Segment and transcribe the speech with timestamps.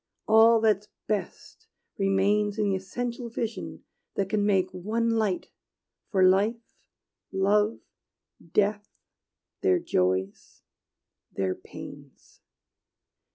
[0.27, 1.67] All that's best
[1.99, 3.83] remains In the essential vision
[4.15, 5.51] that can make One light
[6.09, 6.75] for life,
[7.31, 7.81] love,
[8.51, 8.89] death,
[9.61, 10.63] their joys,
[11.31, 12.41] their pains.